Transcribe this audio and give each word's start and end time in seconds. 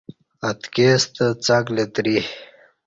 اتکی 0.47 0.87
ستہ 1.01 1.25
څݣ 1.43 1.63
لتری 1.75 2.17